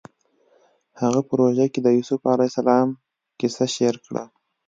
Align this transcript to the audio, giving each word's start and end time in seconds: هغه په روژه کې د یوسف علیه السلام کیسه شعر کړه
هغه 1.01 1.21
په 1.27 1.33
روژه 1.39 1.65
کې 1.73 1.79
د 1.83 1.87
یوسف 1.97 2.21
علیه 2.33 2.49
السلام 2.51 2.87
کیسه 3.39 3.65
شعر 3.75 3.95
کړه 4.05 4.23